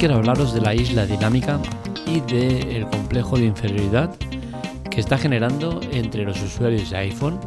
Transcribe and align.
quiero 0.00 0.14
hablaros 0.14 0.54
de 0.54 0.62
la 0.62 0.74
isla 0.74 1.04
dinámica 1.04 1.60
y 2.06 2.20
del 2.20 2.88
complejo 2.88 3.36
de 3.36 3.44
inferioridad 3.44 4.16
que 4.90 4.98
está 4.98 5.18
generando 5.18 5.78
entre 5.92 6.24
los 6.24 6.42
usuarios 6.42 6.88
de 6.88 6.96
iPhone 6.96 7.38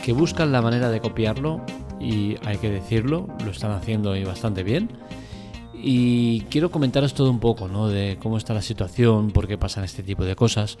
que 0.00 0.12
buscan 0.12 0.52
la 0.52 0.62
manera 0.62 0.88
de 0.88 1.00
copiarlo 1.00 1.60
y 1.98 2.36
hay 2.44 2.58
que 2.58 2.70
decirlo, 2.70 3.26
lo 3.44 3.50
están 3.50 3.72
haciendo 3.72 4.14
bastante 4.24 4.62
bien. 4.62 4.88
Y 5.74 6.42
quiero 6.42 6.70
comentaros 6.70 7.12
todo 7.12 7.28
un 7.28 7.40
poco, 7.40 7.66
¿no? 7.66 7.88
De 7.88 8.18
cómo 8.22 8.36
está 8.36 8.54
la 8.54 8.62
situación, 8.62 9.32
por 9.32 9.48
qué 9.48 9.58
pasan 9.58 9.82
este 9.82 10.04
tipo 10.04 10.24
de 10.24 10.36
cosas. 10.36 10.78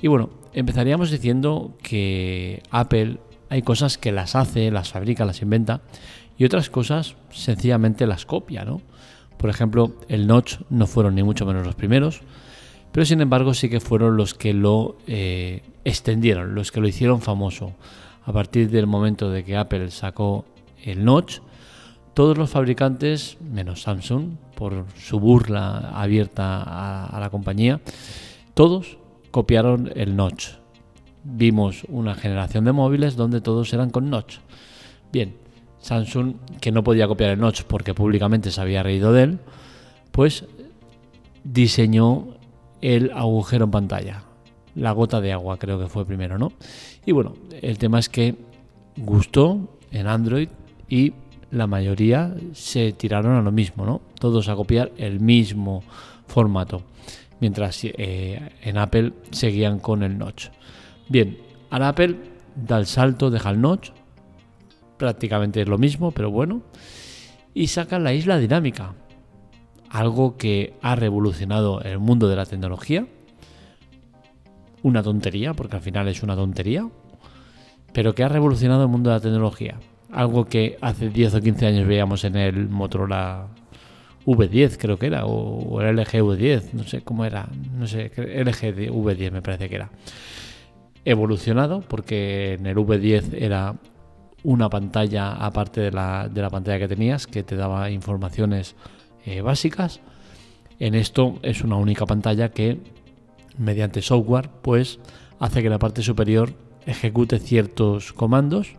Y 0.00 0.06
bueno, 0.06 0.30
empezaríamos 0.52 1.10
diciendo 1.10 1.74
que 1.82 2.62
Apple 2.70 3.18
hay 3.48 3.62
cosas 3.62 3.98
que 3.98 4.12
las 4.12 4.36
hace, 4.36 4.70
las 4.70 4.90
fabrica, 4.90 5.24
las 5.24 5.42
inventa 5.42 5.80
y 6.38 6.44
otras 6.44 6.70
cosas 6.70 7.16
sencillamente 7.30 8.06
las 8.06 8.26
copia, 8.26 8.64
¿no? 8.64 8.80
Por 9.46 9.54
ejemplo, 9.54 9.92
el 10.08 10.26
Notch 10.26 10.56
no 10.70 10.88
fueron 10.88 11.14
ni 11.14 11.22
mucho 11.22 11.46
menos 11.46 11.64
los 11.64 11.76
primeros, 11.76 12.20
pero 12.90 13.06
sin 13.06 13.20
embargo 13.20 13.54
sí 13.54 13.68
que 13.68 13.78
fueron 13.78 14.16
los 14.16 14.34
que 14.34 14.52
lo 14.52 14.96
eh, 15.06 15.62
extendieron, 15.84 16.56
los 16.56 16.72
que 16.72 16.80
lo 16.80 16.88
hicieron 16.88 17.22
famoso. 17.22 17.72
A 18.24 18.32
partir 18.32 18.70
del 18.70 18.88
momento 18.88 19.30
de 19.30 19.44
que 19.44 19.56
Apple 19.56 19.92
sacó 19.92 20.46
el 20.82 21.04
Notch, 21.04 21.38
todos 22.12 22.36
los 22.36 22.50
fabricantes, 22.50 23.38
menos 23.40 23.82
Samsung, 23.82 24.30
por 24.56 24.84
su 24.96 25.20
burla 25.20 25.92
abierta 25.94 26.60
a, 26.60 27.06
a 27.06 27.20
la 27.20 27.30
compañía, 27.30 27.80
todos 28.54 28.98
copiaron 29.30 29.92
el 29.94 30.16
Notch. 30.16 30.48
Vimos 31.22 31.84
una 31.86 32.16
generación 32.16 32.64
de 32.64 32.72
móviles 32.72 33.14
donde 33.14 33.40
todos 33.40 33.72
eran 33.72 33.90
con 33.90 34.10
Notch. 34.10 34.38
Bien, 35.12 35.36
Samsung, 35.86 36.34
que 36.60 36.72
no 36.72 36.82
podía 36.82 37.06
copiar 37.06 37.30
el 37.30 37.38
Notch 37.38 37.62
porque 37.62 37.94
públicamente 37.94 38.50
se 38.50 38.60
había 38.60 38.82
reído 38.82 39.12
de 39.12 39.22
él, 39.22 39.38
pues 40.10 40.44
diseñó 41.44 42.36
el 42.80 43.12
agujero 43.12 43.66
en 43.66 43.70
pantalla. 43.70 44.22
La 44.74 44.90
gota 44.90 45.20
de 45.20 45.32
agua 45.32 45.58
creo 45.58 45.78
que 45.78 45.86
fue 45.86 46.04
primero, 46.04 46.38
¿no? 46.38 46.52
Y 47.06 47.12
bueno, 47.12 47.34
el 47.62 47.78
tema 47.78 48.00
es 48.00 48.08
que 48.08 48.34
gustó 48.96 49.78
en 49.92 50.08
Android 50.08 50.48
y 50.88 51.12
la 51.52 51.68
mayoría 51.68 52.34
se 52.52 52.92
tiraron 52.92 53.36
a 53.36 53.42
lo 53.42 53.52
mismo, 53.52 53.86
¿no? 53.86 54.02
Todos 54.18 54.48
a 54.48 54.56
copiar 54.56 54.90
el 54.96 55.20
mismo 55.20 55.84
formato, 56.26 56.82
mientras 57.40 57.80
eh, 57.84 58.50
en 58.60 58.76
Apple 58.76 59.12
seguían 59.30 59.78
con 59.78 60.02
el 60.02 60.18
notch. 60.18 60.48
Bien, 61.08 61.38
ahora 61.70 61.90
Apple 61.90 62.16
da 62.56 62.78
el 62.78 62.86
salto, 62.86 63.30
deja 63.30 63.50
el 63.50 63.60
notch, 63.60 63.90
prácticamente 64.96 65.62
es 65.62 65.68
lo 65.68 65.78
mismo, 65.78 66.10
pero 66.10 66.30
bueno, 66.30 66.62
y 67.54 67.68
sacan 67.68 68.04
la 68.04 68.12
isla 68.12 68.38
dinámica, 68.38 68.94
algo 69.90 70.36
que 70.36 70.74
ha 70.82 70.94
revolucionado 70.94 71.80
el 71.80 71.98
mundo 71.98 72.28
de 72.28 72.36
la 72.36 72.46
tecnología. 72.46 73.06
Una 74.82 75.02
tontería, 75.02 75.54
porque 75.54 75.76
al 75.76 75.82
final 75.82 76.06
es 76.08 76.22
una 76.22 76.36
tontería, 76.36 76.88
pero 77.92 78.14
que 78.14 78.22
ha 78.22 78.28
revolucionado 78.28 78.82
el 78.82 78.88
mundo 78.88 79.10
de 79.10 79.16
la 79.16 79.20
tecnología. 79.20 79.78
Algo 80.12 80.44
que 80.44 80.76
hace 80.80 81.08
10 81.08 81.34
o 81.34 81.40
15 81.40 81.66
años 81.66 81.88
veíamos 81.88 82.24
en 82.24 82.36
el 82.36 82.68
Motorola 82.68 83.48
V10, 84.26 84.76
creo 84.78 84.98
que 84.98 85.06
era, 85.06 85.24
o 85.24 85.80
el 85.80 85.96
LG 85.96 86.20
V10, 86.20 86.72
no 86.74 86.84
sé 86.84 87.00
cómo 87.02 87.24
era, 87.24 87.48
no 87.74 87.86
sé, 87.86 88.12
LG 88.16 88.92
V10 88.92 89.30
me 89.30 89.42
parece 89.42 89.68
que 89.68 89.76
era. 89.76 89.90
Evolucionado, 91.04 91.80
porque 91.80 92.54
en 92.54 92.66
el 92.66 92.76
V10 92.76 93.34
era 93.38 93.76
una 94.42 94.68
pantalla 94.68 95.32
aparte 95.32 95.80
de 95.80 95.92
la, 95.92 96.28
de 96.28 96.42
la 96.42 96.50
pantalla 96.50 96.78
que 96.78 96.88
tenías, 96.88 97.26
que 97.26 97.42
te 97.42 97.56
daba 97.56 97.90
informaciones 97.90 98.74
eh, 99.24 99.40
básicas. 99.40 100.00
En 100.78 100.94
esto 100.94 101.38
es 101.42 101.62
una 101.62 101.76
única 101.76 102.06
pantalla 102.06 102.50
que 102.50 102.78
mediante 103.58 104.02
software 104.02 104.50
pues 104.62 104.98
hace 105.38 105.62
que 105.62 105.70
la 105.70 105.78
parte 105.78 106.02
superior 106.02 106.52
ejecute 106.86 107.38
ciertos 107.38 108.12
comandos 108.12 108.76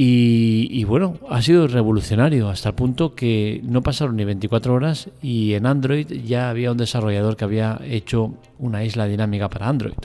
y, 0.00 0.84
bueno, 0.84 1.14
ha 1.28 1.42
sido 1.42 1.66
revolucionario 1.66 2.48
hasta 2.48 2.68
el 2.68 2.76
punto 2.76 3.16
que 3.16 3.60
no 3.64 3.82
pasaron 3.82 4.14
ni 4.14 4.24
24 4.24 4.72
horas 4.72 5.10
y 5.20 5.54
en 5.54 5.66
Android 5.66 6.06
ya 6.24 6.50
había 6.50 6.70
un 6.70 6.76
desarrollador 6.78 7.36
que 7.36 7.44
había 7.44 7.80
hecho 7.84 8.34
una 8.60 8.84
isla 8.84 9.06
dinámica 9.06 9.48
para 9.48 9.68
Android. 9.68 9.96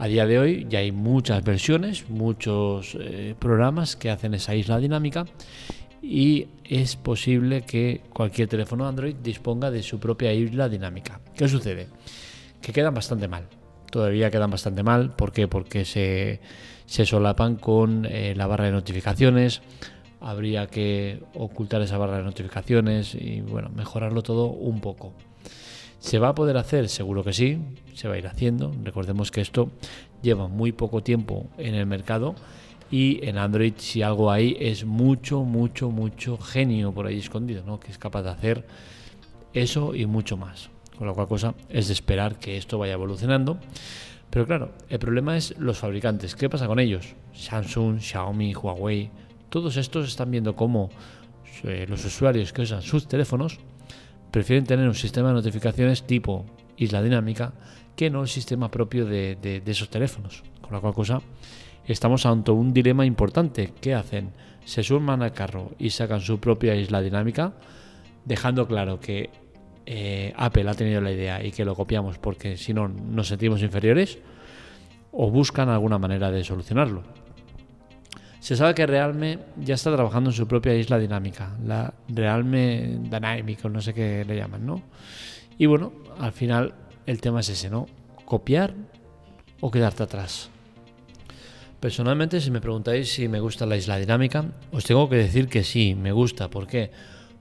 A 0.00 0.06
día 0.06 0.26
de 0.26 0.38
hoy 0.38 0.66
ya 0.70 0.78
hay 0.78 0.92
muchas 0.92 1.42
versiones, 1.42 2.08
muchos 2.08 2.96
eh, 3.00 3.34
programas 3.36 3.96
que 3.96 4.10
hacen 4.10 4.32
esa 4.32 4.54
isla 4.54 4.78
dinámica 4.78 5.26
y 6.00 6.46
es 6.64 6.94
posible 6.94 7.62
que 7.62 8.02
cualquier 8.12 8.48
teléfono 8.48 8.86
Android 8.86 9.16
disponga 9.16 9.72
de 9.72 9.82
su 9.82 9.98
propia 9.98 10.32
isla 10.32 10.68
dinámica. 10.68 11.20
¿Qué 11.34 11.48
sucede? 11.48 11.88
Que 12.62 12.72
quedan 12.72 12.94
bastante 12.94 13.26
mal. 13.26 13.48
Todavía 13.90 14.30
quedan 14.30 14.52
bastante 14.52 14.84
mal. 14.84 15.16
¿Por 15.16 15.32
qué? 15.32 15.48
Porque 15.48 15.84
se, 15.84 16.40
solapan 16.86 17.56
con 17.56 18.06
eh, 18.06 18.34
la 18.36 18.46
barra 18.46 18.66
de 18.66 18.72
notificaciones. 18.72 19.62
Habría 20.20 20.68
que 20.68 21.20
ocultar 21.34 21.82
esa 21.82 21.98
barra 21.98 22.18
de 22.18 22.22
notificaciones 22.22 23.16
y 23.16 23.40
bueno, 23.40 23.68
mejorarlo 23.70 24.22
todo 24.22 24.46
un 24.46 24.80
poco. 24.80 25.12
¿Se 25.98 26.18
va 26.18 26.28
a 26.28 26.34
poder 26.34 26.56
hacer? 26.56 26.88
Seguro 26.88 27.24
que 27.24 27.32
sí, 27.32 27.58
se 27.94 28.08
va 28.08 28.14
a 28.14 28.18
ir 28.18 28.26
haciendo. 28.26 28.72
Recordemos 28.84 29.30
que 29.30 29.40
esto 29.40 29.70
lleva 30.22 30.48
muy 30.48 30.72
poco 30.72 31.02
tiempo 31.02 31.48
en 31.58 31.74
el 31.74 31.86
mercado 31.86 32.34
y 32.90 33.26
en 33.26 33.36
Android 33.36 33.74
si 33.76 34.02
algo 34.02 34.30
hay 34.30 34.56
es 34.60 34.84
mucho, 34.84 35.42
mucho, 35.42 35.90
mucho 35.90 36.38
genio 36.38 36.92
por 36.92 37.06
ahí 37.06 37.18
escondido, 37.18 37.64
¿no? 37.64 37.80
que 37.80 37.90
es 37.90 37.98
capaz 37.98 38.22
de 38.22 38.30
hacer 38.30 38.66
eso 39.52 39.94
y 39.94 40.06
mucho 40.06 40.36
más. 40.36 40.70
Con 40.96 41.06
lo 41.06 41.14
cual 41.14 41.28
cosa 41.28 41.54
es 41.68 41.88
de 41.88 41.92
esperar 41.92 42.38
que 42.38 42.56
esto 42.56 42.78
vaya 42.78 42.94
evolucionando. 42.94 43.58
Pero 44.30 44.46
claro, 44.46 44.72
el 44.88 44.98
problema 44.98 45.36
es 45.36 45.56
los 45.58 45.78
fabricantes. 45.78 46.34
¿Qué 46.34 46.48
pasa 46.48 46.66
con 46.66 46.80
ellos? 46.80 47.14
Samsung, 47.32 47.98
Xiaomi, 48.00 48.54
Huawei, 48.54 49.10
todos 49.48 49.76
estos 49.76 50.08
están 50.08 50.30
viendo 50.30 50.54
cómo 50.54 50.90
eh, 51.64 51.86
los 51.88 52.04
usuarios 52.04 52.52
que 52.52 52.62
usan 52.62 52.82
sus 52.82 53.08
teléfonos 53.08 53.58
prefieren 54.30 54.64
tener 54.64 54.86
un 54.86 54.94
sistema 54.94 55.28
de 55.28 55.34
notificaciones 55.34 56.02
tipo 56.04 56.44
isla 56.76 57.02
dinámica 57.02 57.52
que 57.96 58.10
no 58.10 58.22
el 58.22 58.28
sistema 58.28 58.70
propio 58.70 59.06
de, 59.06 59.62
esos 59.66 59.90
teléfonos. 59.90 60.44
Con 60.60 60.72
la 60.72 60.80
cual 60.80 60.94
cosa 60.94 61.20
estamos 61.86 62.26
ante 62.26 62.50
un 62.50 62.72
dilema 62.72 63.04
importante. 63.04 63.72
¿Qué 63.80 63.94
hacen? 63.94 64.30
Se 64.64 64.82
suman 64.82 65.22
al 65.22 65.32
carro 65.32 65.72
y 65.78 65.90
sacan 65.90 66.20
su 66.20 66.38
propia 66.38 66.76
isla 66.76 67.00
dinámica, 67.00 67.54
dejando 68.24 68.68
claro 68.68 69.00
que 69.00 69.30
eh, 69.86 70.32
Apple 70.36 70.68
ha 70.68 70.74
tenido 70.74 71.00
la 71.00 71.10
idea 71.10 71.42
y 71.42 71.50
que 71.50 71.64
lo 71.64 71.74
copiamos 71.74 72.18
porque 72.18 72.56
si 72.56 72.74
no 72.74 72.88
nos 72.88 73.28
sentimos 73.28 73.62
inferiores, 73.62 74.18
o 75.10 75.30
buscan 75.30 75.68
alguna 75.68 75.98
manera 75.98 76.30
de 76.30 76.44
solucionarlo. 76.44 77.02
Se 78.40 78.56
sabe 78.56 78.74
que 78.74 78.86
Realme 78.86 79.38
ya 79.56 79.74
está 79.74 79.92
trabajando 79.94 80.30
en 80.30 80.36
su 80.36 80.46
propia 80.46 80.74
isla 80.74 80.98
dinámica, 80.98 81.56
la 81.64 81.92
Realme 82.08 82.98
Dynamic, 83.02 83.64
no 83.64 83.80
sé 83.80 83.92
qué 83.92 84.24
le 84.24 84.36
llaman, 84.36 84.64
¿no? 84.64 84.82
Y 85.58 85.66
bueno, 85.66 85.92
al 86.18 86.32
final 86.32 86.74
el 87.06 87.20
tema 87.20 87.40
es 87.40 87.48
ese, 87.48 87.68
¿no? 87.68 87.86
Copiar 88.24 88.74
o 89.60 89.70
quedarte 89.70 90.04
atrás. 90.04 90.50
Personalmente, 91.80 92.40
si 92.40 92.50
me 92.50 92.60
preguntáis 92.60 93.12
si 93.12 93.28
me 93.28 93.40
gusta 93.40 93.64
la 93.66 93.76
isla 93.76 93.96
dinámica, 93.98 94.44
os 94.72 94.84
tengo 94.84 95.08
que 95.08 95.16
decir 95.16 95.48
que 95.48 95.62
sí, 95.62 95.94
me 95.94 96.12
gusta. 96.12 96.48
¿Por 96.48 96.66
qué? 96.66 96.90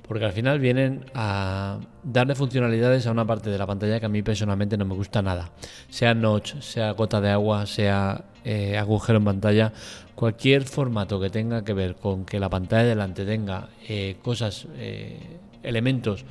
Porque 0.08 0.26
al 0.26 0.32
final 0.32 0.60
vienen 0.60 1.06
a 1.14 1.80
darle 2.04 2.36
funcionalidades 2.36 3.08
a 3.08 3.12
una 3.12 3.26
parte 3.26 3.50
de 3.50 3.58
la 3.58 3.68
pantalla 3.68 4.00
que 4.00 4.06
a 4.06 4.10
mí 4.10 4.22
personalmente 4.22 4.78
no 4.78 4.86
me 4.86 4.96
gusta 4.96 5.22
nada. 5.22 5.52
Sea 5.90 6.14
notch, 6.14 6.60
sea 6.60 6.92
gota 6.92 7.20
de 7.20 7.30
agua, 7.30 7.66
sea 7.66 8.26
eh, 8.50 8.78
agujero 8.78 9.18
en 9.18 9.26
pantalla, 9.26 9.74
cualquier 10.16 10.64
formato 10.64 11.20
que 11.20 11.30
tenga 11.30 11.66
que 11.66 11.74
ver 11.74 11.96
con 11.96 12.24
que 12.24 12.40
la 12.40 12.50
pantalla 12.50 12.84
de 12.84 12.90
delante 12.90 13.26
tenga 13.26 13.68
eh, 13.90 14.16
cosas, 14.22 14.68
eh, 14.78 15.20
elementos 15.64 16.24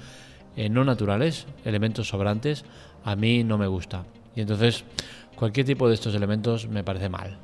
no 0.71 0.87
naturales, 0.87 1.47
elementos 1.67 2.09
sobrantes, 2.09 2.65
a 3.05 3.15
mí 3.15 3.45
no 3.45 3.59
me 3.59 3.67
gusta. 3.67 4.05
Y 4.35 4.41
entonces 4.41 4.85
cualquier 5.35 5.67
tipo 5.67 5.87
de 5.87 5.95
estos 5.95 6.15
elementos 6.15 6.67
me 6.67 6.83
parece 6.83 7.11
mal. 7.11 7.37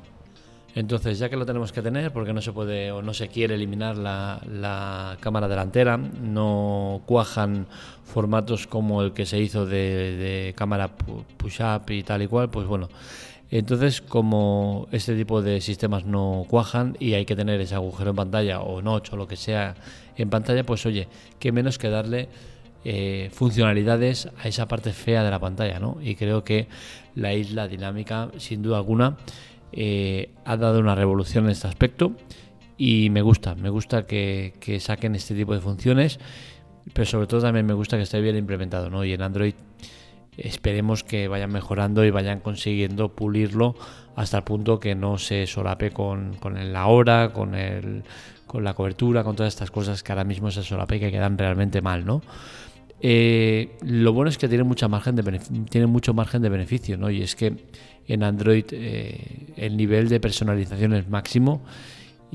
Entonces, 0.75 1.19
ya 1.19 1.29
que 1.29 1.37
lo 1.37 1.45
tenemos 1.45 1.71
que 1.71 1.83
tener, 1.83 2.11
porque 2.11 2.33
no 2.33 2.41
se 2.41 2.51
puede 2.51 2.91
o 2.91 3.03
no 3.03 3.13
se 3.13 3.27
quiere 3.27 3.53
eliminar 3.53 3.95
la, 3.95 5.17
cámara 5.19 5.47
delantera, 5.47 5.97
no 5.97 7.01
cuajan 7.05 7.67
formatos 8.03 8.65
como 8.65 9.03
el 9.03 9.13
que 9.13 9.27
se 9.27 9.39
hizo 9.39 9.67
de, 9.67 10.55
cámara 10.57 10.89
push-up 11.37 11.91
y 11.91 12.01
tal 12.01 12.23
y 12.23 12.27
cual, 12.27 12.49
pues 12.49 12.65
bueno. 12.65 12.89
Entonces, 13.55 14.01
como 14.01 14.87
este 14.91 15.15
tipo 15.15 15.43
de 15.43 15.61
sistemas 15.61 16.05
no 16.05 16.43
cuajan 16.49 16.97
y 16.99 17.13
hay 17.13 17.23
que 17.23 17.35
tener 17.35 17.61
ese 17.61 17.75
agujero 17.75 18.09
en 18.09 18.15
pantalla 18.15 18.61
o 18.61 18.81
notch 18.81 19.13
o 19.13 19.15
lo 19.15 19.27
que 19.27 19.35
sea 19.35 19.75
en 20.17 20.31
pantalla, 20.31 20.63
pues 20.63 20.83
oye, 20.87 21.07
qué 21.37 21.51
menos 21.51 21.77
que 21.77 21.91
darle 21.91 22.29
eh, 22.83 23.29
funcionalidades 23.31 24.27
a 24.39 24.47
esa 24.47 24.67
parte 24.67 24.91
fea 24.91 25.23
de 25.23 25.29
la 25.29 25.37
pantalla, 25.37 25.77
¿no? 25.77 25.99
Y 26.01 26.15
creo 26.15 26.43
que 26.43 26.67
la 27.13 27.35
isla 27.35 27.67
dinámica, 27.67 28.31
sin 28.37 28.63
duda 28.63 28.77
alguna, 28.77 29.17
eh, 29.71 30.31
ha 30.45 30.57
dado 30.57 30.79
una 30.79 30.95
revolución 30.95 31.45
en 31.45 31.51
este 31.51 31.67
aspecto 31.67 32.13
y 32.75 33.11
me 33.11 33.21
gusta, 33.21 33.53
me 33.53 33.69
gusta 33.69 34.07
que, 34.07 34.55
saquen 34.79 35.13
este 35.13 35.35
tipo 35.35 35.53
de 35.53 35.61
funciones 35.61 36.19
pero 36.91 37.05
sobre 37.05 37.27
todo 37.27 37.41
también 37.41 37.67
me 37.67 37.73
gusta 37.73 37.97
que 37.97 38.03
esté 38.03 38.19
bien 38.19 38.35
implementado, 38.35 38.89
¿no? 38.89 39.05
Y 39.05 39.13
en 39.13 39.21
Android 39.21 39.53
esperemos 40.37 41.03
que 41.03 41.27
vayan 41.27 41.51
mejorando 41.51 42.05
y 42.05 42.11
vayan 42.11 42.39
consiguiendo 42.39 43.09
pulirlo 43.09 43.75
hasta 44.15 44.37
el 44.37 44.43
punto 44.43 44.79
que 44.79 44.95
no 44.95 45.17
se 45.17 45.47
solape 45.47 45.91
con, 45.91 46.37
la 46.71 46.87
hora, 46.87 47.31
con, 47.33 47.55
el, 47.55 48.03
con 48.47 48.63
la 48.63 48.73
cobertura, 48.73 49.23
con 49.23 49.35
todas 49.35 49.53
estas 49.53 49.71
cosas 49.71 50.03
que 50.03 50.11
ahora 50.11 50.23
mismo 50.23 50.51
se 50.51 50.63
solape 50.63 50.97
y 50.97 50.99
que 50.99 51.11
quedan 51.11 51.37
realmente 51.37 51.81
mal, 51.81 52.05
¿no? 52.05 52.21
Eh, 53.05 53.75
lo 53.81 54.13
bueno 54.13 54.29
es 54.29 54.37
que 54.37 54.47
tiene, 54.47 54.63
mucha 54.63 54.87
margen 54.87 55.15
de 55.17 55.39
tiene 55.69 55.87
mucho 55.87 56.13
margen 56.13 56.41
de 56.41 56.49
beneficio, 56.49 56.97
¿no? 56.97 57.09
Y 57.09 57.21
es 57.21 57.35
que 57.35 57.53
en 58.07 58.23
Android 58.23 58.65
eh, 58.71 59.53
el 59.57 59.75
nivel 59.75 60.07
de 60.07 60.21
personalización 60.21 60.93
es 60.93 61.09
máximo 61.09 61.63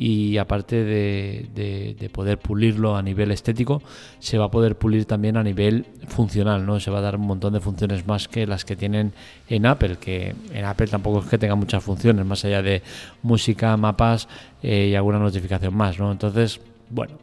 y 0.01 0.39
aparte 0.39 0.85
de, 0.85 2.11
poder 2.13 2.39
pulirlo 2.39 2.97
a 2.97 3.03
nivel 3.03 3.33
estético, 3.33 3.83
se 4.21 4.39
va 4.39 4.45
a 4.45 4.51
poder 4.51 4.77
pulir 4.79 5.07
también 5.07 5.37
a 5.37 5.43
nivel 5.43 5.87
funcional, 6.07 6.65
¿no? 6.65 6.79
Se 6.79 6.93
va 6.93 6.99
a 6.99 7.01
dar 7.01 7.17
un 7.17 7.27
montón 7.27 7.53
de 7.53 7.61
funciones 7.61 8.07
más 8.07 8.29
que 8.29 8.47
las 8.47 8.65
que 8.65 8.77
tienen 8.77 9.13
en 9.49 9.67
Apple, 9.67 9.97
que 9.97 10.37
en 10.55 10.65
Apple 10.65 10.87
tampoco 10.87 11.19
es 11.19 11.27
que 11.27 11.37
tenga 11.37 11.57
muchas 11.57 11.83
funciones, 11.83 12.25
más 12.25 12.45
allá 12.45 12.63
de 12.63 12.81
música, 13.23 13.77
mapas 13.77 14.29
eh, 14.63 14.87
y 14.93 14.95
alguna 14.95 15.19
notificación 15.19 15.75
más, 15.75 15.99
¿no? 15.99 16.13
Entonces, 16.13 16.61
bueno, 16.91 17.19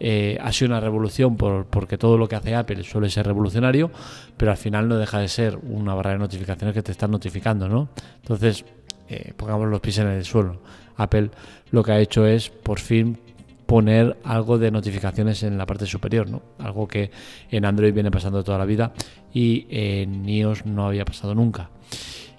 eh, 0.00 0.38
ha 0.40 0.50
sido 0.50 0.70
una 0.70 0.80
revolución 0.80 1.36
por, 1.36 1.66
porque 1.66 1.98
todo 1.98 2.16
lo 2.16 2.26
que 2.26 2.36
hace 2.36 2.54
Apple 2.54 2.84
suele 2.84 3.10
ser 3.10 3.26
revolucionario, 3.26 3.90
pero 4.38 4.50
al 4.50 4.56
final 4.56 4.88
no 4.88 4.96
deja 4.96 5.18
de 5.18 5.28
ser 5.28 5.58
una 5.62 5.94
barra 5.94 6.12
de 6.12 6.18
notificaciones 6.18 6.74
que 6.74 6.82
te 6.82 6.92
están 6.92 7.10
notificando, 7.10 7.68
¿no? 7.68 7.90
Entonces, 8.22 8.64
eh, 9.08 9.32
pongamos 9.36 9.68
los 9.68 9.80
pies 9.80 9.98
en 9.98 10.08
el 10.08 10.24
suelo. 10.24 10.60
Apple 10.96 11.30
lo 11.70 11.82
que 11.82 11.92
ha 11.92 12.00
hecho 12.00 12.26
es 12.26 12.50
por 12.50 12.78
fin 12.78 13.18
poner 13.66 14.16
algo 14.24 14.58
de 14.58 14.70
notificaciones 14.70 15.42
en 15.42 15.58
la 15.58 15.66
parte 15.66 15.86
superior, 15.86 16.28
¿no? 16.28 16.42
Algo 16.58 16.86
que 16.86 17.10
en 17.50 17.64
Android 17.64 17.92
viene 17.92 18.10
pasando 18.10 18.44
toda 18.44 18.58
la 18.58 18.64
vida 18.64 18.92
y 19.32 19.66
en 19.70 20.28
iOS 20.28 20.66
no 20.66 20.86
había 20.86 21.04
pasado 21.04 21.34
nunca. 21.34 21.70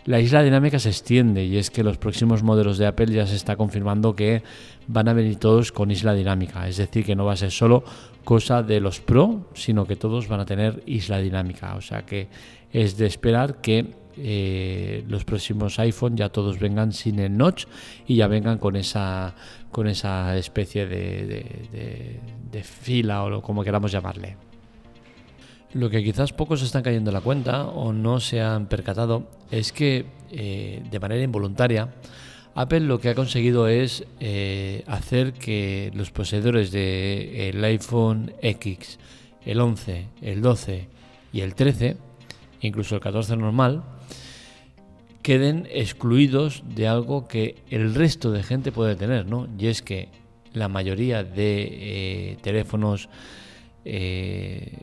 La 0.05 0.19
isla 0.19 0.43
dinámica 0.43 0.77
se 0.77 0.89
extiende 0.89 1.45
y 1.45 1.57
es 1.57 1.71
que 1.71 1.83
los 1.83 1.97
próximos 1.97 2.43
modelos 2.43 2.77
de 2.77 2.85
Apple 2.85 3.07
ya 3.07 3.25
se 3.25 3.35
está 3.35 3.55
confirmando 3.55 4.15
que 4.15 4.43
van 4.87 5.07
a 5.07 5.13
venir 5.13 5.37
todos 5.37 5.71
con 5.71 5.89
isla 5.89 6.13
dinámica, 6.13 6.67
es 6.67 6.77
decir, 6.77 7.03
que 7.03 7.15
no 7.15 7.25
va 7.25 7.33
a 7.33 7.37
ser 7.37 7.49
solo 7.49 7.83
cosa 8.23 8.61
de 8.61 8.79
los 8.79 8.99
Pro, 8.99 9.49
sino 9.55 9.85
que 9.87 9.95
todos 9.95 10.27
van 10.27 10.41
a 10.41 10.45
tener 10.45 10.83
isla 10.85 11.17
dinámica, 11.17 11.75
o 11.75 11.81
sea 11.81 12.05
que 12.05 12.27
es 12.75 12.97
de 12.97 13.05
esperar 13.05 13.61
que 13.61 13.93
eh, 14.17 15.05
los 15.07 15.23
próximos 15.23 15.79
iPhone 15.79 16.17
ya 16.17 16.27
todos 16.27 16.59
vengan 16.59 16.91
sin 16.91 17.19
el 17.19 17.37
notch 17.37 17.67
y 18.05 18.17
ya 18.17 18.27
vengan 18.27 18.57
con 18.57 18.75
esa 18.75 19.33
con 19.71 19.87
esa 19.87 20.37
especie 20.37 20.85
de, 20.85 22.19
fila 22.63 23.23
o 23.23 23.41
como 23.41 23.63
queramos 23.63 23.91
llamarle. 23.93 24.35
Lo 25.73 25.89
que 25.89 26.03
quizás 26.03 26.33
pocos 26.33 26.61
están 26.61 26.83
cayendo 26.83 27.11
en 27.11 27.13
la 27.13 27.21
cuenta 27.21 27.65
o 27.65 27.93
no 27.93 28.19
se 28.19 28.41
han 28.41 28.67
percatado 28.67 29.29
es 29.51 29.71
que 29.71 30.05
eh, 30.31 30.83
de 30.89 30.99
manera 30.99 31.23
involuntaria 31.23 31.93
Apple 32.55 32.81
lo 32.81 32.99
que 32.99 33.09
ha 33.09 33.15
conseguido 33.15 33.69
es 33.69 34.05
eh, 34.19 34.83
hacer 34.87 35.31
que 35.33 35.91
los 35.93 36.11
poseedores 36.11 36.71
del 36.71 37.63
iPhone 37.63 38.33
X, 38.41 38.99
el 39.45 39.61
11, 39.61 40.07
el 40.21 40.41
12 40.41 40.87
y 41.33 41.41
el 41.41 41.53
13, 41.55 41.97
incluso 42.65 42.95
el 42.95 43.01
14 43.01 43.37
normal, 43.37 43.83
queden 45.21 45.67
excluidos 45.71 46.63
de 46.75 46.87
algo 46.87 47.27
que 47.27 47.63
el 47.69 47.95
resto 47.95 48.31
de 48.31 48.43
gente 48.43 48.71
puede 48.71 48.95
tener, 48.95 49.25
¿no? 49.25 49.47
Y 49.57 49.67
es 49.67 49.81
que 49.81 50.09
la 50.53 50.67
mayoría 50.67 51.23
de 51.23 51.67
eh, 51.71 52.37
teléfonos 52.41 53.09
eh, 53.83 54.77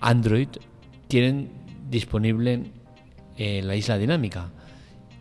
Android 0.00 0.48
tienen 1.08 1.50
disponible 1.88 2.64
la 3.36 3.74
isla 3.74 3.98
dinámica. 3.98 4.50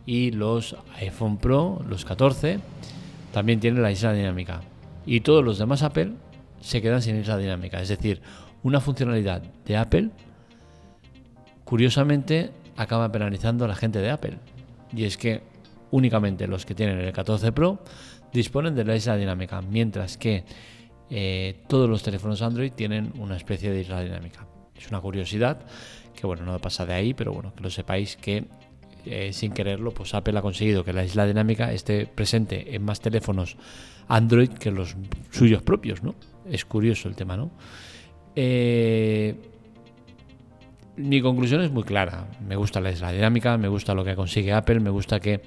Y 0.06 0.31
los 0.31 0.75
iPhone 1.00 1.38
Pro, 1.38 1.83
los 1.88 2.06
14, 2.06 2.60
también 3.33 3.60
tienen 3.60 3.81
la 3.81 3.92
isla 3.92 4.13
dinámica. 4.13 4.62
Y 5.06 5.21
todos 5.21 5.44
los 5.44 5.57
demás 5.57 5.81
Apple 5.81 6.13
se 6.62 6.81
quedan 6.81 7.01
sin 7.01 7.19
isla 7.19 7.38
dinámica, 7.38 7.81
es 7.81 7.89
decir, 7.89 8.21
una 8.63 8.80
funcionalidad 8.80 9.42
de 9.42 9.75
Apple 9.75 10.10
curiosamente 11.73 12.51
acaba 12.77 13.11
penalizando 13.11 13.65
a 13.65 13.67
la 13.67 13.73
gente 13.73 13.97
de 13.97 14.11
Apple 14.11 14.37
y 14.95 15.05
es 15.05 15.17
que 15.17 15.41
únicamente 15.89 16.45
los 16.45 16.67
que 16.67 16.75
tienen 16.75 16.99
el 16.99 17.11
14 17.11 17.51
Pro 17.51 17.79
disponen 18.31 18.75
de 18.75 18.85
la 18.85 18.95
isla 18.95 19.17
dinámica, 19.17 19.59
mientras 19.63 20.19
que 20.19 20.43
eh, 21.09 21.63
todos 21.67 21.89
los 21.89 22.03
teléfonos 22.03 22.43
Android 22.43 22.73
tienen 22.73 23.11
una 23.17 23.35
especie 23.35 23.71
de 23.71 23.81
isla 23.81 24.03
dinámica. 24.03 24.45
Es 24.77 24.87
una 24.89 25.01
curiosidad 25.01 25.65
que 26.15 26.27
bueno, 26.27 26.45
no 26.45 26.59
pasa 26.59 26.85
de 26.85 26.93
ahí, 26.93 27.15
pero 27.15 27.33
bueno, 27.33 27.55
que 27.55 27.63
lo 27.63 27.71
sepáis 27.71 28.17
que 28.17 28.45
eh, 29.07 29.33
sin 29.33 29.51
quererlo, 29.51 29.95
pues 29.95 30.13
Apple 30.13 30.37
ha 30.37 30.43
conseguido 30.43 30.83
que 30.83 30.93
la 30.93 31.03
isla 31.03 31.25
dinámica 31.25 31.73
esté 31.73 32.05
presente 32.05 32.75
en 32.75 32.85
más 32.85 32.99
teléfonos 32.99 33.57
Android 34.07 34.49
que 34.49 34.69
los 34.69 34.95
suyos 35.31 35.63
propios, 35.63 36.03
¿no? 36.03 36.13
Es 36.47 36.65
curioso 36.65 37.09
el 37.09 37.15
tema, 37.15 37.35
¿no? 37.35 37.49
Eh, 38.35 39.52
mi 40.95 41.21
conclusión 41.21 41.61
es 41.61 41.71
muy 41.71 41.83
clara. 41.83 42.27
Me 42.47 42.55
gusta 42.55 42.79
la, 42.79 42.91
dinámica, 42.91 43.57
me 43.57 43.67
gusta 43.67 43.93
lo 43.93 44.03
que 44.03 44.15
consigue 44.15 44.53
Apple, 44.53 44.79
me 44.79 44.89
gusta 44.89 45.19
que 45.19 45.41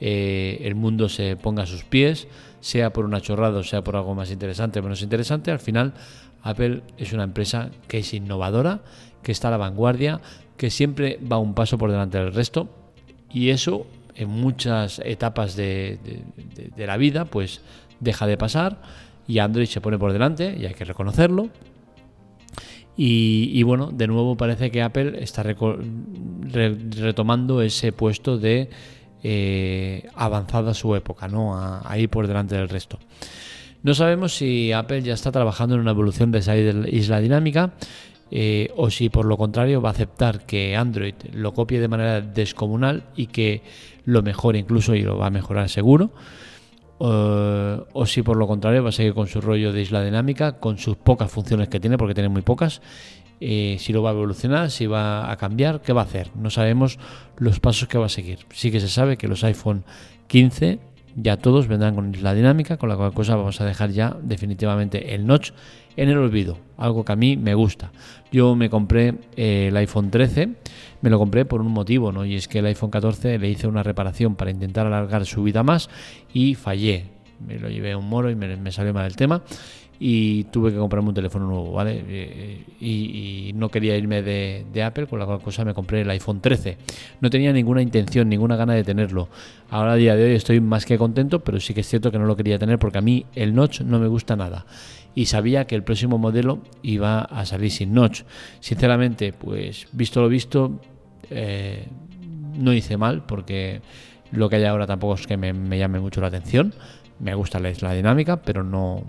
eh, 0.00 0.58
el 0.62 0.74
mundo 0.74 1.08
se 1.08 1.36
ponga 1.36 1.64
a 1.64 1.66
sus 1.66 1.84
pies, 1.84 2.28
sea 2.60 2.92
por 2.92 3.04
una 3.04 3.20
chorrada 3.20 3.62
sea 3.62 3.82
por 3.82 3.96
algo 3.96 4.14
más 4.14 4.30
interesante 4.30 4.80
o 4.80 4.82
menos 4.82 5.02
interesante. 5.02 5.50
Al 5.50 5.60
final, 5.60 5.94
Apple 6.42 6.82
es 6.98 7.12
una 7.12 7.24
empresa 7.24 7.70
que 7.88 7.98
es 7.98 8.14
innovadora, 8.14 8.80
que 9.22 9.32
está 9.32 9.48
a 9.48 9.52
la 9.52 9.56
vanguardia, 9.56 10.20
que 10.56 10.70
siempre 10.70 11.18
va 11.20 11.38
un 11.38 11.54
paso 11.54 11.78
por 11.78 11.90
delante 11.90 12.18
del 12.18 12.32
resto 12.32 12.68
y 13.32 13.50
eso 13.50 13.86
en 14.14 14.28
muchas 14.30 15.00
etapas 15.04 15.56
de, 15.56 15.98
de 16.74 16.86
la 16.86 16.96
vida 16.96 17.26
pues 17.26 17.60
deja 18.00 18.26
de 18.26 18.38
pasar 18.38 18.80
y 19.28 19.40
Android 19.40 19.66
se 19.66 19.82
pone 19.82 19.98
por 19.98 20.12
delante 20.12 20.56
y 20.58 20.64
hay 20.64 20.72
que 20.72 20.86
reconocerlo 20.86 21.50
y, 22.96 23.62
bueno, 23.62 23.90
de 23.92 24.06
nuevo 24.06 24.36
parece 24.36 24.70
que 24.70 24.82
Apple 24.82 25.22
está 25.22 25.42
retomando 25.42 27.60
ese 27.60 27.92
puesto 27.92 28.38
de 28.38 28.70
eh, 29.22 30.08
avanzada 30.14 30.72
su 30.72 30.94
época, 30.96 31.28
¿no? 31.28 31.54
ahí 31.84 32.06
por 32.06 32.26
delante 32.26 32.54
del 32.54 32.68
resto. 32.68 32.98
No 33.82 33.94
sabemos 33.94 34.34
si 34.34 34.72
Apple 34.72 35.02
ya 35.02 35.14
está 35.14 35.30
trabajando 35.30 35.74
en 35.74 35.82
una 35.82 35.90
evolución 35.90 36.32
de 36.32 36.38
esa 36.38 36.56
isla 36.56 37.20
dinámica 37.20 37.74
eh, 38.30 38.72
o 38.76 38.90
si 38.90 39.08
por 39.08 39.26
lo 39.26 39.36
contrario 39.36 39.80
va 39.80 39.90
a 39.90 39.92
aceptar 39.92 40.46
que 40.46 40.74
Android 40.74 41.14
lo 41.32 41.54
copie 41.54 41.78
de 41.78 41.86
manera 41.86 42.20
descomunal 42.20 43.04
y 43.14 43.28
que 43.28 43.62
lo 44.04 44.22
mejore 44.22 44.58
incluso 44.58 44.94
y 44.94 45.02
lo 45.02 45.18
va 45.18 45.26
a 45.26 45.30
mejorar 45.30 45.68
seguro. 45.68 46.10
Eh, 46.98 47.80
o 47.92 48.06
si 48.06 48.22
por 48.22 48.36
lo 48.36 48.46
contrario 48.46 48.82
va 48.82 48.88
a 48.88 48.92
seguir 48.92 49.14
con 49.14 49.26
su 49.26 49.40
rollo 49.40 49.72
de 49.72 49.82
isla 49.82 50.02
dinámica, 50.02 50.58
con 50.58 50.78
sus 50.78 50.96
pocas 50.96 51.30
funciones 51.30 51.68
que 51.68 51.80
tiene, 51.80 51.98
porque 51.98 52.14
tiene 52.14 52.28
muy 52.28 52.42
pocas. 52.42 52.80
Si 53.38 53.92
lo 53.92 54.02
va 54.02 54.10
a 54.10 54.12
evolucionar, 54.14 54.70
si 54.70 54.86
va 54.86 55.30
a 55.30 55.36
cambiar, 55.36 55.82
qué 55.82 55.92
va 55.92 56.00
a 56.00 56.04
hacer. 56.04 56.30
No 56.34 56.48
sabemos 56.48 56.98
los 57.36 57.60
pasos 57.60 57.86
que 57.86 57.98
va 57.98 58.06
a 58.06 58.08
seguir. 58.08 58.46
Sí 58.50 58.70
que 58.70 58.80
se 58.80 58.88
sabe 58.88 59.18
que 59.18 59.28
los 59.28 59.44
iPhone 59.44 59.84
15 60.28 60.78
ya 61.16 61.38
todos 61.38 61.66
vendrán 61.66 61.94
con 61.94 62.14
isla 62.14 62.34
dinámica, 62.34 62.76
con 62.76 62.88
la 62.88 62.96
cual 62.96 63.12
cosa 63.12 63.36
vamos 63.36 63.60
a 63.60 63.64
dejar 63.64 63.90
ya 63.90 64.16
definitivamente 64.22 65.14
el 65.14 65.26
notch 65.26 65.50
en 65.96 66.10
el 66.10 66.18
olvido, 66.18 66.58
algo 66.76 67.04
que 67.04 67.12
a 67.12 67.16
mí 67.16 67.36
me 67.36 67.54
gusta. 67.54 67.90
Yo 68.30 68.54
me 68.54 68.68
compré 68.68 69.14
eh, 69.36 69.68
el 69.68 69.76
iPhone 69.78 70.10
13, 70.10 70.50
me 71.00 71.10
lo 71.10 71.18
compré 71.18 71.46
por 71.46 71.62
un 71.62 71.72
motivo, 71.72 72.12
¿no? 72.12 72.24
Y 72.24 72.34
es 72.34 72.48
que 72.48 72.58
el 72.58 72.66
iPhone 72.66 72.90
14 72.90 73.38
le 73.38 73.48
hice 73.48 73.66
una 73.66 73.82
reparación 73.82 74.36
para 74.36 74.50
intentar 74.50 74.86
alargar 74.86 75.24
su 75.24 75.42
vida 75.42 75.62
más 75.62 75.88
y 76.34 76.54
fallé. 76.54 77.15
Me 77.46 77.58
lo 77.58 77.68
llevé 77.68 77.92
a 77.92 77.98
un 77.98 78.08
moro 78.08 78.30
y 78.30 78.34
me, 78.34 78.72
salió 78.72 78.94
mal 78.94 79.06
el 79.06 79.16
tema 79.16 79.42
y 79.98 80.44
tuve 80.44 80.72
que 80.72 80.76
comprarme 80.76 81.08
un 81.08 81.14
teléfono 81.14 81.46
nuevo, 81.46 81.72
¿vale? 81.72 82.04
Eh, 82.06 82.64
y, 82.80 83.52
no 83.54 83.70
quería 83.70 83.96
irme 83.96 84.22
de, 84.22 84.82
Apple, 84.82 85.06
con 85.06 85.18
la 85.18 85.26
cual 85.26 85.40
me 85.64 85.72
compré 85.72 86.02
el 86.02 86.10
iPhone 86.10 86.40
13. 86.40 86.76
No 87.20 87.30
tenía 87.30 87.52
ninguna 87.52 87.80
intención, 87.80 88.28
ninguna 88.28 88.56
gana 88.56 88.74
de 88.74 88.84
tenerlo. 88.84 89.28
Ahora 89.70 89.92
a 89.92 89.96
día 89.96 90.14
de 90.14 90.24
hoy 90.24 90.34
estoy 90.34 90.60
más 90.60 90.84
que 90.84 90.98
contento, 90.98 91.42
pero 91.42 91.58
sí 91.60 91.72
que 91.72 91.80
es 91.80 91.88
cierto 91.88 92.12
que 92.12 92.18
no 92.18 92.26
lo 92.26 92.36
quería 92.36 92.58
tener 92.58 92.78
porque 92.78 92.98
a 92.98 93.02
mí 93.02 93.24
el 93.34 93.54
notch 93.54 93.80
no 93.80 93.98
me 93.98 94.06
gusta 94.06 94.36
nada 94.36 94.66
y 95.16 95.26
sabía 95.26 95.66
que 95.66 95.74
el 95.74 95.82
próximo 95.82 96.18
modelo 96.18 96.60
iba 96.82 97.22
a 97.22 97.46
salir 97.46 97.72
sin 97.72 97.94
notch. 97.94 98.22
Sinceramente, 98.60 99.32
pues 99.32 99.88
visto 99.92 100.20
lo 100.20 100.28
visto, 100.28 100.78
eh, 101.30 101.88
no 102.58 102.72
hice 102.74 102.98
mal 102.98 103.24
porque 103.24 103.80
lo 104.30 104.50
que 104.50 104.56
hay 104.56 104.64
ahora 104.64 104.86
tampoco 104.86 105.14
es 105.14 105.26
que 105.26 105.38
me, 105.38 105.78
llame 105.78 106.00
mucho 106.00 106.20
la 106.20 106.26
atención. 106.26 106.74
Me 107.18 107.34
gusta 107.34 107.58
la, 107.58 107.70
isla 107.70 107.92
dinámica, 107.92 108.42
pero 108.42 108.62
no, 108.62 109.02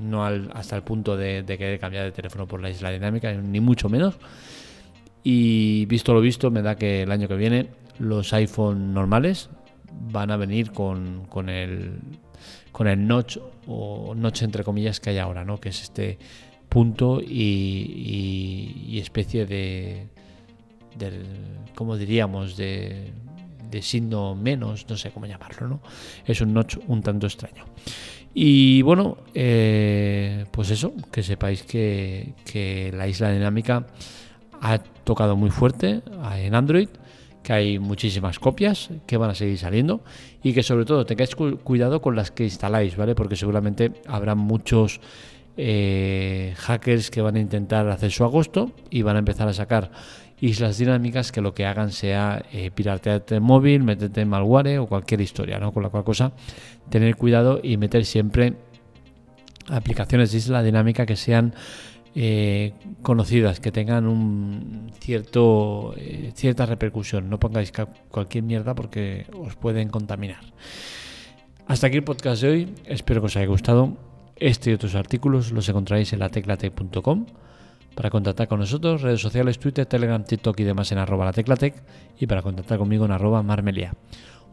no 0.00 0.24
hasta 0.24 0.76
el 0.76 0.82
punto 0.82 1.16
de, 1.16 1.42
de, 1.42 1.58
querer 1.58 1.78
cambiar 1.78 2.04
de 2.04 2.12
teléfono 2.12 2.46
por 2.46 2.60
la 2.60 2.70
isla 2.70 2.90
dinámica, 2.90 3.32
ni 3.32 3.60
mucho 3.60 3.88
menos. 3.88 4.16
Y 5.22 5.86
visto 5.86 6.12
lo 6.12 6.20
visto, 6.20 6.50
me 6.50 6.62
da 6.62 6.76
que 6.76 7.02
el 7.02 7.12
año 7.12 7.28
que 7.28 7.36
viene 7.36 7.68
los 7.98 8.32
iPhone 8.32 8.92
normales 8.92 9.48
van 10.12 10.30
a 10.30 10.36
venir 10.36 10.72
con, 10.72 11.26
con 11.26 11.48
el 11.48 12.00
con 12.72 12.88
el 12.88 13.06
notch 13.06 13.38
o 13.68 14.14
notch 14.16 14.42
entre 14.42 14.64
comillas 14.64 14.98
que 14.98 15.10
hay 15.10 15.18
ahora, 15.18 15.44
¿no? 15.44 15.60
Que 15.60 15.68
es 15.68 15.80
este 15.82 16.18
punto 16.68 17.20
y, 17.20 18.98
especie 18.98 19.46
de, 19.46 20.08
¿cómo 21.76 21.96
diríamos? 21.96 22.56
De, 22.56 23.12
de 23.74 23.82
signo 23.82 24.36
menos, 24.36 24.86
no 24.88 24.96
sé 24.96 25.10
cómo 25.10 25.26
llamarlo, 25.26 25.66
¿no? 25.66 25.80
Es 26.24 26.40
un 26.40 26.54
notch 26.54 26.78
un 26.86 27.02
tanto 27.02 27.26
extraño. 27.26 27.64
Y 28.32 28.82
bueno, 28.82 29.18
eh, 29.34 30.44
pues 30.52 30.70
eso, 30.70 30.92
que 31.10 31.24
sepáis 31.24 31.64
que, 31.64 32.34
que, 32.44 32.92
la 32.94 33.08
isla 33.08 33.32
dinámica 33.32 33.86
ha 34.60 34.78
tocado 34.78 35.34
muy 35.34 35.50
fuerte 35.50 36.02
en 36.36 36.54
Android, 36.54 36.88
que 37.42 37.52
hay 37.52 37.78
muchísimas 37.80 38.38
copias 38.38 38.90
que 39.06 39.16
van 39.16 39.30
a 39.30 39.34
seguir 39.34 39.58
saliendo 39.58 40.02
y 40.42 40.52
que 40.52 40.62
sobre 40.62 40.84
todo 40.84 41.04
tengáis 41.04 41.34
cuidado 41.34 42.00
con 42.00 42.14
las 42.14 42.30
que 42.30 42.44
instaláis, 42.44 42.96
¿vale? 42.96 43.16
Porque 43.16 43.34
seguramente 43.34 43.92
habrá 44.06 44.36
muchos 44.36 45.00
eh, 45.56 46.54
hackers 46.56 47.10
que 47.10 47.22
van 47.22 47.36
a 47.36 47.40
intentar 47.40 47.88
hacer 47.88 48.10
su 48.10 48.24
agosto 48.24 48.72
y 48.90 49.02
van 49.02 49.16
a 49.16 49.18
empezar 49.20 49.48
a 49.48 49.52
sacar 49.52 49.90
islas 50.40 50.78
dinámicas 50.78 51.32
que 51.32 51.40
lo 51.40 51.54
que 51.54 51.66
hagan 51.66 51.92
sea 51.92 52.44
eh, 52.52 52.70
piratearte 52.70 53.36
el 53.36 53.40
móvil, 53.40 53.82
meterte 53.82 54.20
en 54.20 54.28
malware 54.28 54.78
o 54.78 54.86
cualquier 54.86 55.20
historia, 55.20 55.58
¿no? 55.58 55.72
Con 55.72 55.82
la 55.82 55.88
cual 55.88 56.04
cosa, 56.04 56.32
tener 56.90 57.16
cuidado 57.16 57.60
y 57.62 57.76
meter 57.76 58.04
siempre 58.04 58.54
aplicaciones 59.68 60.32
de 60.32 60.38
isla 60.38 60.62
dinámica 60.62 61.06
que 61.06 61.16
sean 61.16 61.54
eh, 62.16 62.74
conocidas, 63.02 63.58
que 63.58 63.72
tengan 63.72 64.06
un 64.06 64.92
cierto 65.00 65.94
eh, 65.96 66.32
cierta 66.34 66.66
repercusión. 66.66 67.28
No 67.28 67.40
pongáis 67.40 67.72
cualquier 68.08 68.44
mierda 68.44 68.74
porque 68.74 69.26
os 69.36 69.56
pueden 69.56 69.88
contaminar. 69.88 70.44
Hasta 71.66 71.86
aquí 71.86 71.96
el 71.96 72.04
podcast 72.04 72.42
de 72.42 72.48
hoy. 72.48 72.74
Espero 72.84 73.20
que 73.20 73.26
os 73.26 73.36
haya 73.36 73.46
gustado. 73.46 73.96
Este 74.36 74.70
y 74.70 74.74
otros 74.74 74.94
artículos 74.94 75.52
los 75.52 75.68
encontráis 75.68 76.12
en 76.12 76.18
lateclatec.com. 76.18 77.26
Para 77.94 78.10
contactar 78.10 78.48
con 78.48 78.60
nosotros, 78.60 79.02
redes 79.02 79.20
sociales, 79.20 79.58
Twitter, 79.58 79.86
Telegram, 79.86 80.22
TikTok 80.22 80.58
y 80.60 80.64
demás 80.64 80.90
en 80.92 80.98
arroba 80.98 81.26
lateclatec 81.26 81.74
y 82.18 82.26
para 82.26 82.42
contactar 82.42 82.78
conmigo 82.78 83.04
en 83.04 83.12
arroba 83.12 83.42
marmelia. 83.42 83.94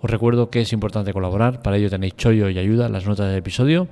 Os 0.01 0.09
recuerdo 0.09 0.49
que 0.49 0.61
es 0.61 0.73
importante 0.73 1.13
colaborar, 1.13 1.61
para 1.61 1.77
ello 1.77 1.89
tenéis 1.89 2.15
chollo 2.15 2.49
y 2.49 2.57
ayuda 2.57 2.89
las 2.89 3.05
notas 3.05 3.29
del 3.29 3.37
episodio. 3.37 3.87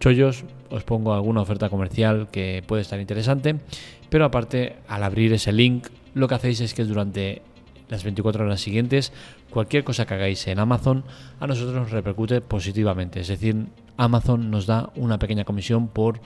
Chollos, 0.00 0.44
os 0.70 0.82
pongo 0.84 1.14
alguna 1.14 1.40
oferta 1.40 1.68
comercial 1.68 2.28
que 2.30 2.62
puede 2.66 2.82
estar 2.82 3.00
interesante, 3.00 3.56
pero 4.10 4.24
aparte, 4.24 4.76
al 4.88 5.02
abrir 5.02 5.32
ese 5.32 5.52
link, 5.52 5.88
lo 6.14 6.28
que 6.28 6.34
hacéis 6.34 6.60
es 6.60 6.74
que 6.74 6.84
durante 6.84 7.42
las 7.88 8.02
24 8.02 8.44
horas 8.44 8.60
siguientes, 8.60 9.12
cualquier 9.50 9.84
cosa 9.84 10.06
que 10.06 10.14
hagáis 10.14 10.46
en 10.46 10.58
Amazon, 10.58 11.04
a 11.38 11.46
nosotros 11.46 11.74
nos 11.74 11.90
repercute 11.90 12.40
positivamente. 12.40 13.20
Es 13.20 13.28
decir, 13.28 13.66
Amazon 13.96 14.50
nos 14.50 14.66
da 14.66 14.90
una 14.96 15.18
pequeña 15.18 15.44
comisión 15.44 15.88
por 15.88 16.20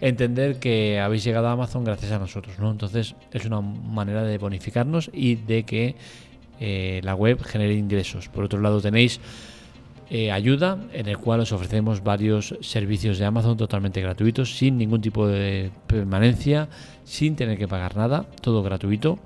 entender 0.00 0.58
que 0.58 1.00
habéis 1.00 1.24
llegado 1.24 1.48
a 1.48 1.52
Amazon 1.52 1.84
gracias 1.84 2.12
a 2.12 2.18
nosotros, 2.18 2.58
¿no? 2.58 2.70
Entonces 2.70 3.14
es 3.32 3.44
una 3.44 3.60
manera 3.60 4.22
de 4.22 4.38
bonificarnos 4.38 5.10
y 5.12 5.36
de 5.36 5.64
que 5.64 5.96
eh, 6.60 7.00
la 7.02 7.14
web 7.14 7.42
genere 7.42 7.74
ingresos. 7.74 8.28
Por 8.28 8.44
otro 8.44 8.60
lado 8.60 8.80
tenéis 8.80 9.20
eh, 10.08 10.30
ayuda 10.30 10.78
en 10.92 11.08
el 11.08 11.18
cual 11.18 11.40
os 11.40 11.52
ofrecemos 11.52 12.02
varios 12.02 12.54
servicios 12.60 13.18
de 13.18 13.24
Amazon 13.24 13.56
totalmente 13.56 14.00
gratuitos, 14.00 14.56
sin 14.56 14.78
ningún 14.78 15.00
tipo 15.00 15.26
de 15.26 15.70
permanencia, 15.86 16.68
sin 17.04 17.34
tener 17.34 17.58
que 17.58 17.66
pagar 17.66 17.96
nada, 17.96 18.26
todo 18.40 18.62
gratuito 18.62 19.18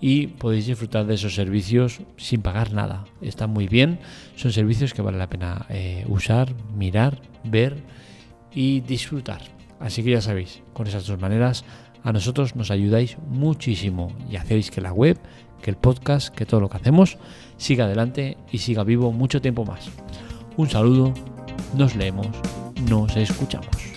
y 0.00 0.28
podéis 0.28 0.66
disfrutar 0.66 1.04
de 1.06 1.14
esos 1.14 1.34
servicios 1.34 2.00
sin 2.16 2.42
pagar 2.42 2.72
nada. 2.72 3.04
Están 3.20 3.50
muy 3.50 3.68
bien, 3.68 3.98
son 4.36 4.52
servicios 4.52 4.94
que 4.94 5.02
vale 5.02 5.18
la 5.18 5.28
pena 5.28 5.66
eh, 5.68 6.04
usar, 6.08 6.54
mirar, 6.74 7.18
ver 7.44 7.76
y 8.54 8.80
disfrutar. 8.80 9.59
Así 9.80 10.04
que 10.04 10.10
ya 10.10 10.20
sabéis, 10.20 10.62
con 10.72 10.86
esas 10.86 11.06
dos 11.06 11.18
maneras 11.18 11.64
a 12.04 12.12
nosotros 12.12 12.54
nos 12.54 12.70
ayudáis 12.70 13.16
muchísimo 13.28 14.12
y 14.30 14.36
hacéis 14.36 14.70
que 14.70 14.80
la 14.80 14.92
web, 14.92 15.18
que 15.62 15.70
el 15.70 15.76
podcast, 15.76 16.28
que 16.34 16.46
todo 16.46 16.60
lo 16.60 16.68
que 16.68 16.76
hacemos 16.76 17.18
siga 17.56 17.86
adelante 17.86 18.36
y 18.52 18.58
siga 18.58 18.84
vivo 18.84 19.12
mucho 19.12 19.40
tiempo 19.40 19.64
más. 19.64 19.90
Un 20.56 20.68
saludo, 20.68 21.14
nos 21.74 21.96
leemos, 21.96 22.28
nos 22.88 23.16
escuchamos. 23.16 23.89